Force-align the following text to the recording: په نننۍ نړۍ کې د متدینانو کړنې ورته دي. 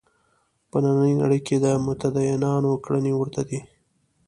په 0.69 0.77
نننۍ 0.83 1.13
نړۍ 1.21 1.39
کې 1.47 1.55
د 1.65 1.67
متدینانو 1.85 2.71
کړنې 2.85 3.13
ورته 3.15 3.41
دي. 3.49 3.59